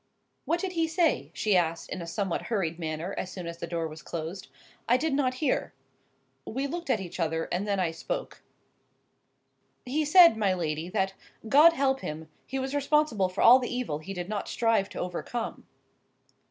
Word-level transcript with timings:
"What 0.45 0.59
did 0.59 0.71
he 0.71 0.87
say?" 0.87 1.29
she 1.35 1.55
asked 1.55 1.91
in 1.91 2.01
a 2.01 2.07
somewhat 2.07 2.45
hurried 2.47 2.79
manner, 2.79 3.13
as 3.19 3.29
soon 3.31 3.45
as 3.45 3.59
the 3.59 3.67
door 3.67 3.87
was 3.87 4.01
closed—"I 4.01 4.97
did 4.97 5.13
not 5.13 5.35
hear." 5.35 5.73
We 6.43 6.65
looked 6.65 6.89
at 6.89 6.99
each 6.99 7.19
other, 7.19 7.43
and 7.51 7.67
then 7.67 7.79
I 7.79 7.91
spoke: 7.91 8.41
"He 9.85 10.03
said, 10.03 10.37
my 10.37 10.55
lady, 10.55 10.89
that 10.89 11.13
'God 11.47 11.73
help 11.73 11.99
him! 11.99 12.29
he 12.47 12.57
was 12.57 12.73
responsible 12.73 13.29
for 13.29 13.41
all 13.43 13.59
the 13.59 13.71
evil 13.71 13.99
he 13.99 14.15
did 14.15 14.27
not 14.27 14.47
strive 14.47 14.89
to 14.89 14.99
overcome. 14.99 15.67